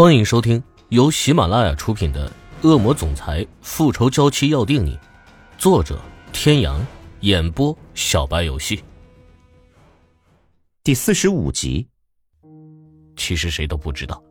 [0.00, 2.26] 欢迎收听由喜马拉雅出品的
[2.66, 4.96] 《恶魔总裁复仇娇妻要定你》，
[5.58, 6.00] 作者：
[6.32, 6.80] 天阳，
[7.20, 8.82] 演播：小白游戏。
[10.82, 11.86] 第四十五集。
[13.14, 14.24] 其实谁都不知道，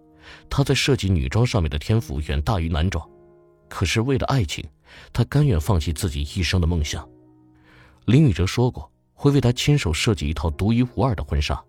[0.49, 3.07] 他在设计女装上面的天赋远大于男装，
[3.69, 4.67] 可是为了爱情，
[5.13, 7.07] 他甘愿放弃自己一生的梦想。
[8.05, 11.63] 林宇哲说过，会为他亲手设计一套独一无二的婚纱。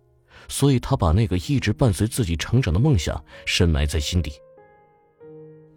[0.49, 4.33] 所以他把那个一直伴随自己成长的梦想深埋在心底。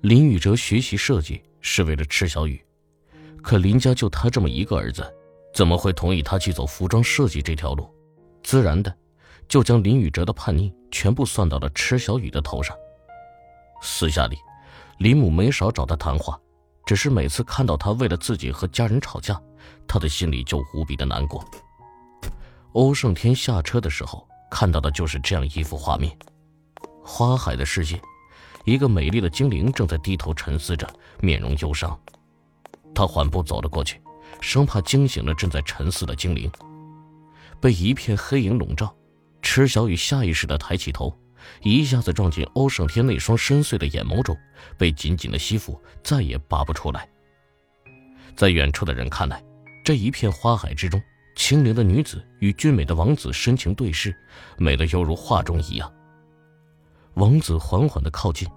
[0.02, 2.62] 林宇哲学习设计是为了池小雨，
[3.42, 5.06] 可林家就他这么一个儿子，
[5.54, 7.90] 怎么会同意他去走服装设计这条路？
[8.44, 8.94] 自然的，
[9.48, 12.76] 就将林宇哲的叛逆全部算到了池小雨的头上。
[13.82, 14.38] 私下里，
[14.98, 16.38] 林母没少找他谈话，
[16.86, 19.42] 只是每次看到他为了自己和家人吵架，
[19.88, 21.46] 他的心里就无比的难过。
[22.74, 24.28] 欧胜天下车的时候。
[24.54, 26.16] 看到的就是这样一幅画面：
[27.04, 28.00] 花海的世界，
[28.66, 30.88] 一个美丽的精灵正在低头沉思着，
[31.20, 32.00] 面容忧伤。
[32.94, 34.00] 他缓步走了过去，
[34.42, 36.52] 生怕惊醒了正在沉思的精灵。
[37.60, 38.96] 被一片黑影笼罩，
[39.42, 41.12] 池小雨下意识地抬起头，
[41.64, 44.38] 一下子撞进欧胜天那双深邃的眼眸中，
[44.78, 47.10] 被紧紧的吸附，再也拔不出来。
[48.36, 49.44] 在远处的人看来，
[49.84, 51.02] 这一片花海之中。
[51.36, 54.16] 清灵的女子与俊美的王子深情对视，
[54.58, 55.92] 美得犹如画中一样。
[57.16, 58.48] 王子缓缓的靠近，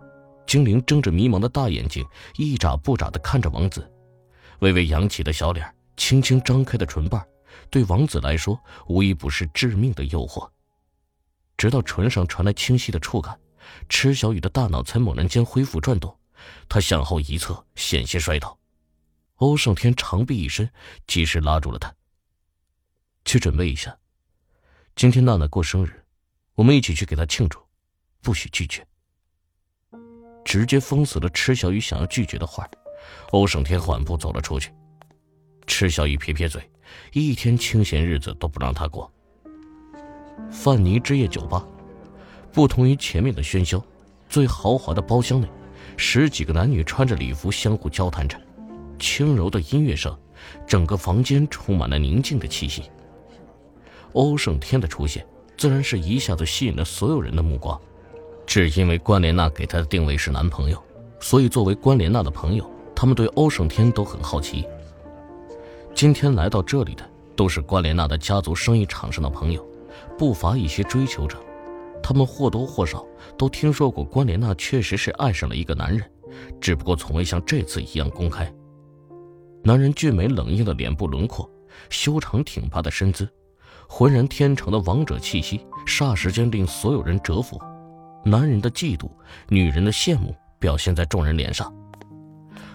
[0.47, 3.91] 精灵睁着迷茫的大眼睛，一眨不眨的看着王子，
[4.61, 7.27] 微微扬起的小脸，轻轻张开的唇瓣，
[7.71, 10.49] 对王子来说无一不是致命的诱惑。
[11.57, 13.39] 直到唇上传来清晰的触感，
[13.89, 16.15] 池小雨的大脑才猛然间恢复转动，
[16.69, 18.59] 他向后一侧，险些摔倒。
[19.37, 20.71] 欧胜天长臂一伸，
[21.07, 21.93] 及时拉住了他。
[23.27, 23.95] 去准备一下。
[24.95, 26.03] 今天娜娜过生日，
[26.55, 27.59] 我们一起去给她庆祝，
[28.23, 28.87] 不许拒绝。
[30.45, 32.67] 直接封死了池小雨想要拒绝的话。
[33.33, 34.73] 欧胜天缓步走了出去。
[35.67, 36.63] 池小雨撇撇嘴，
[37.13, 39.13] 一天清闲日子都不让他过。
[40.51, 41.65] 范尼之夜酒吧，
[42.53, 43.85] 不同于前面的喧嚣，
[44.29, 45.49] 最豪华的包厢内，
[45.97, 48.41] 十几个男女穿着礼服相互交谈着，
[48.99, 50.17] 轻柔的音乐声，
[50.67, 52.91] 整个房间充满了宁静的气息。
[54.17, 55.25] 欧胜天的出现，
[55.59, 57.79] 自然是一下子吸引了所有人的目光。
[58.47, 60.83] 只因为关莲娜给他的定位是男朋友，
[61.21, 64.65] 所以作为关莲娜的朋友，他们对欧胜天都很好奇。
[65.95, 67.07] 今天来到这里的，
[67.37, 69.63] 都是关莲娜的家族生意场上的朋友，
[70.17, 71.37] 不乏一些追求者。
[72.03, 73.05] 他们或多或少
[73.37, 76.11] 都听说过关莲娜确实是爱上了一个男人，
[76.59, 78.51] 只不过从未像这次一样公开。
[79.63, 81.51] 男人俊美冷硬的脸部轮廓，
[81.91, 83.29] 修长挺拔的身姿。
[83.89, 87.61] 浑然天成的王者气息，霎时间令所有人折服。
[88.25, 89.09] 男人的嫉妒，
[89.49, 91.73] 女人的羡慕，表现在众人脸上。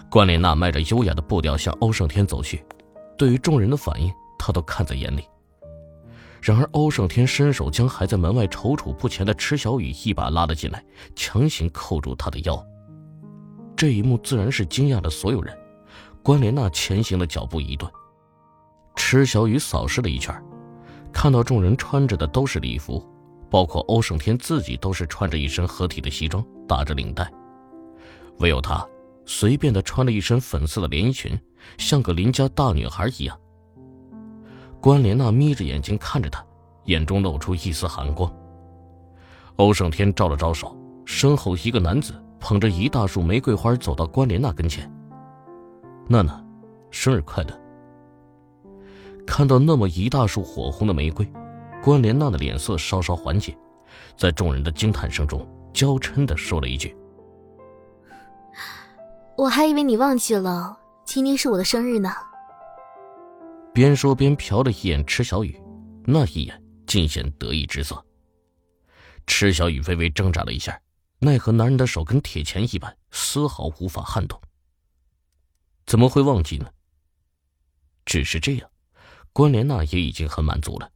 [0.10, 2.64] 关莲娜迈着优雅的步调向欧胜天走去，
[3.18, 5.24] 对于众人的反应，他都看在眼里。
[6.42, 10.84] 然而，欧胜天伸手将还在门外踌躇不前的池小雨一把拉了进来，
[11.16, 12.66] 强行扣住他的腰。
[13.76, 15.56] 这一幕自然是惊讶了所有人。
[16.24, 17.92] 关莲娜前行的脚步一顿，
[18.96, 20.36] 池小雨扫视了一圈。
[21.14, 23.06] 看到众人穿着的都是礼服，
[23.50, 27.32] 包括欧胜天自己都是穿着一身合体的西装，打着领带，
[28.40, 28.86] 唯有他
[29.26, 31.38] 随便的穿了一身粉色的连衣裙，
[31.78, 33.38] 像个邻家大女孩一样。
[34.80, 36.44] 关莲娜眯着眼睛看着他，
[36.86, 38.32] 眼中露出一丝寒光。
[39.58, 44.92] 欧胜天招了招手，身后一个男子捧着一大束玫瑰花走到关莲娜跟前
[46.10, 46.44] ：“娜娜，
[46.90, 47.56] 生日快乐。”
[49.26, 51.26] 看到那么一大束火红的玫瑰，
[51.82, 53.58] 关莲娜的脸色稍稍缓解，
[54.18, 56.96] 在众人的惊叹声中，娇嗔的说了一句
[59.38, 62.12] ：“我还以为你忘记了，今天是我的生日呢。”
[63.74, 65.58] 边说边瞟了一眼池小雨，
[66.06, 68.04] 那一眼尽显得意之色。
[69.28, 70.78] 池小雨微微挣扎了一下，
[71.20, 74.40] 奈何男人的手跟铁钳一般，丝毫无法撼动。
[75.86, 76.68] 怎么会忘记呢？
[78.04, 78.71] 只是这样。
[79.34, 80.90] 关莲娜也已经很满足了，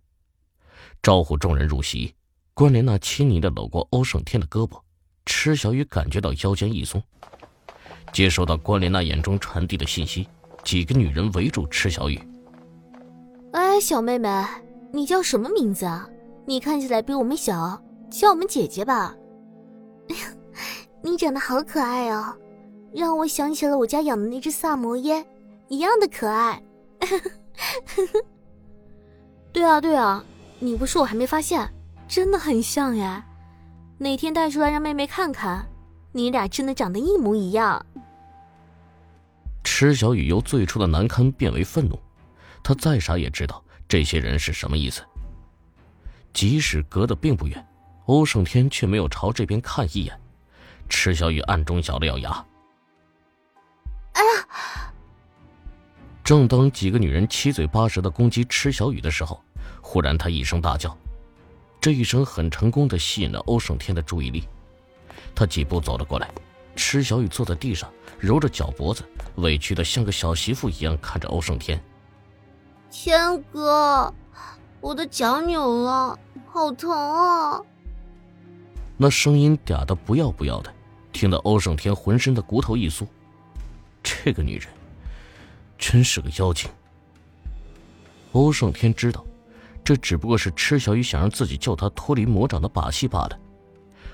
[1.02, 2.14] 招呼众人入席。
[2.54, 4.80] 关莲娜亲昵的搂过欧胜天的胳膊，
[5.26, 7.02] 池小雨感觉到腰间一松。
[8.14, 10.28] 接收到关莲娜眼中传递的信息，
[10.64, 12.18] 几个女人围住池小雨。
[13.52, 14.30] 哎，小妹妹，
[14.92, 16.08] 你叫什么名字啊？
[16.46, 19.16] 你看起来比我们小，叫我们姐姐吧。
[21.02, 22.36] 你长得好可爱哦，
[22.94, 25.26] 让我想起了我家养的那只萨摩耶，
[25.68, 26.62] 一样的可爱。
[27.58, 28.26] 呵呵，
[29.52, 30.24] 对啊对啊，
[30.60, 31.72] 你不说我还没发现，
[32.08, 33.24] 真的很像耶。
[33.98, 35.66] 哪天带出来让妹妹看看，
[36.12, 37.86] 你俩真的长得一模一样。
[39.64, 41.98] 池小雨由最初的难堪变为愤怒，
[42.64, 45.02] 他再傻也知道这些人是什么意思。
[46.34, 47.66] 即使隔得并不远，
[48.06, 50.20] 欧胜天却没有朝这边看一眼。
[50.90, 52.46] 池小雨暗中咬了咬牙。
[56.26, 59.40] 正当几个女人七嘴八舌的攻击池小雨的时候，
[59.80, 60.98] 忽然她一声大叫，
[61.80, 64.44] 这一声很成功的吸引了欧胜天的注意力。
[65.36, 66.28] 他几步走了过来，
[66.76, 69.04] 池小雨坐在地上，揉着脚脖子，
[69.36, 71.80] 委屈的像个小媳妇一样看着欧胜天。
[72.90, 74.12] 天哥，
[74.82, 76.18] 我的脚扭了，
[76.48, 77.62] 好疼啊！
[78.98, 80.74] 那声音嗲的不要不要的，
[81.12, 83.06] 听得欧胜天浑身的骨头一酥。
[84.02, 84.68] 这个女人，
[85.78, 86.70] 真是个妖精。
[88.32, 89.26] 欧胜天知道，
[89.84, 93.40] 这只不过是池小雨想让自己救他脱离魔掌的把戏罢了。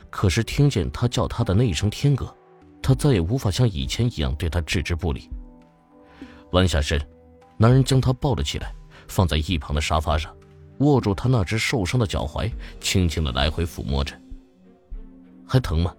[0.10, 2.36] 可是听见他叫他的那一声“天哥”，
[2.84, 5.30] 他再也无法像以前一样对他置之不理。
[6.52, 7.02] 弯下身，
[7.58, 8.74] 男人将她抱了起来，
[9.08, 10.36] 放在一旁的沙发上，
[10.80, 14.14] 握住她那只受伤的脚踝，轻轻的来回抚摸着。
[15.48, 15.96] 还疼吗？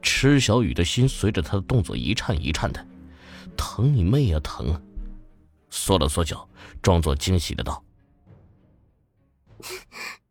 [0.00, 2.86] 池小雨的心随着他的动作一颤一颤的，
[3.56, 4.80] 疼你妹呀，疼！
[5.68, 6.48] 缩了缩脚，
[6.80, 7.84] 装作惊喜的道：“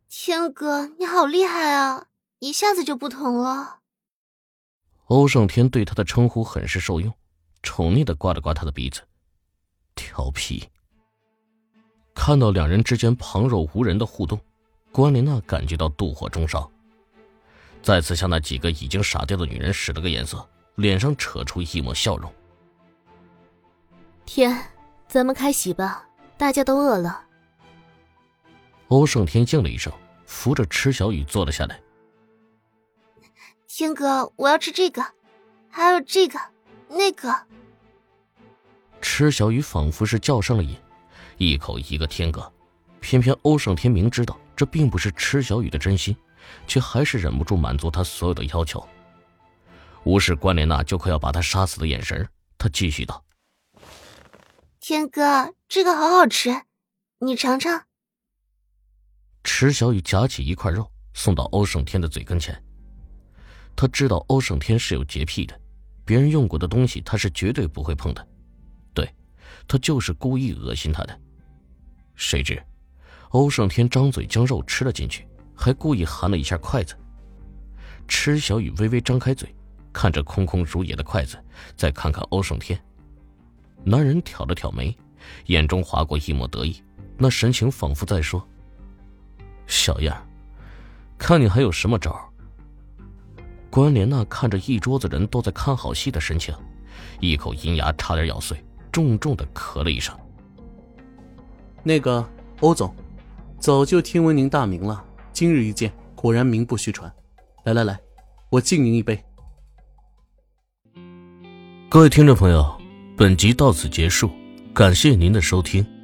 [0.08, 2.06] 天哥，你好厉害啊，
[2.40, 3.78] 一下子就不疼了。”
[5.06, 7.14] 欧胜天对他的称呼很是受用，
[7.62, 9.02] 宠溺的刮了刮他的鼻子，
[9.94, 10.68] 调皮。
[12.12, 14.40] 看到两人之间旁若无人的互动，
[14.90, 16.68] 关莲娜感觉到妒火中烧。
[17.82, 22.32] 再次向那几个已经傻掉的女人使了个眼色，脸上扯出一抹笑容。
[24.36, 24.54] 天，
[25.08, 26.06] 咱们开席吧，
[26.36, 27.24] 大家都饿了。
[28.88, 29.90] 欧胜天应了一声，
[30.26, 31.80] 扶着池小雨坐了下来。
[33.66, 35.02] 天哥，我要吃这个，
[35.70, 36.38] 还有这个，
[36.90, 37.34] 那个。
[39.00, 40.76] 池小雨仿佛是叫上了瘾，
[41.38, 42.52] 一口一个天哥，
[43.00, 46.14] 偏偏欧胜天明知道这并不是池小雨的真心。
[46.66, 48.86] 却还是忍不住满足他所有的要求。
[50.04, 52.28] 无视关莲娜就快要把他杀死的眼神，
[52.58, 53.24] 他继续道
[54.88, 56.62] ：“天哥，这个好好吃，
[57.18, 57.86] 你尝尝。”
[59.42, 62.62] 池小雨夹起一块肉送到欧胜天的嘴跟前。
[63.74, 65.60] 他知道欧胜天是有洁癖的，
[66.04, 68.24] 别人用过的东西他是绝对不会碰的。
[68.94, 69.12] 对，
[69.66, 71.20] 他就是故意恶心他的。
[72.14, 72.62] 谁知，
[73.30, 75.26] 欧胜天张嘴将肉吃了进去。
[75.56, 76.94] 还故意含了一下筷子。
[78.06, 79.52] 池小雨微微张开嘴，
[79.92, 81.36] 看着空空如也的筷子，
[81.76, 82.80] 再看看欧胜天。
[83.88, 84.92] 男人挑了挑眉，
[85.46, 86.82] 眼中划过一抹得意，
[87.16, 88.44] 那神情仿佛在说
[89.68, 90.26] ：“小样
[91.16, 92.18] 看你还有什么招？”
[93.70, 96.52] 关莲娜看着一桌子人都在看好戏的神情，
[97.20, 98.60] 一口银牙差点咬碎，
[98.90, 100.12] 重重的咳了一声
[101.84, 102.28] ：“那个
[102.58, 102.92] 欧总，
[103.60, 107.12] 早就听闻您大名了。”今日一见，果然名不虚传。
[107.62, 108.00] 来来来，
[108.50, 109.22] 我敬您一杯。
[111.88, 112.75] 各位听众朋友，
[113.18, 114.30] 本集到此结束，
[114.74, 115.95] 感谢您的收听。